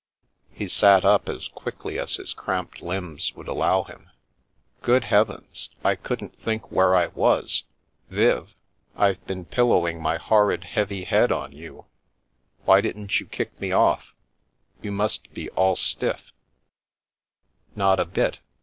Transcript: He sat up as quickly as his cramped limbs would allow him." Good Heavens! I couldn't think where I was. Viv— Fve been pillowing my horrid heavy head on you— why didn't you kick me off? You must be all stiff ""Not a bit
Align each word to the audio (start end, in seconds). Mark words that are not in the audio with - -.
He 0.49 0.67
sat 0.67 1.05
up 1.05 1.29
as 1.29 1.47
quickly 1.47 1.99
as 1.99 2.15
his 2.15 2.33
cramped 2.33 2.81
limbs 2.81 3.35
would 3.35 3.47
allow 3.47 3.83
him." 3.83 4.09
Good 4.81 5.03
Heavens! 5.03 5.69
I 5.83 5.93
couldn't 5.93 6.35
think 6.35 6.71
where 6.71 6.95
I 6.95 7.05
was. 7.09 7.65
Viv— 8.09 8.55
Fve 8.97 9.23
been 9.27 9.45
pillowing 9.45 10.01
my 10.01 10.17
horrid 10.17 10.63
heavy 10.63 11.03
head 11.03 11.31
on 11.31 11.51
you— 11.51 11.85
why 12.65 12.81
didn't 12.81 13.19
you 13.19 13.27
kick 13.27 13.59
me 13.61 13.71
off? 13.71 14.13
You 14.81 14.91
must 14.91 15.31
be 15.35 15.51
all 15.51 15.75
stiff 15.75 16.31
""Not 17.75 17.99
a 17.99 18.05
bit 18.05 18.39